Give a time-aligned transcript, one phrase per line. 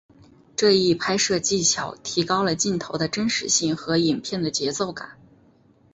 [0.55, 5.19] 这一拍摄技巧提高了镜头的真实性和影片的节奏感。